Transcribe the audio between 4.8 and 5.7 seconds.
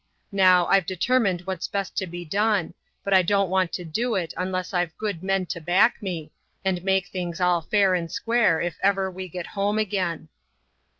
good men to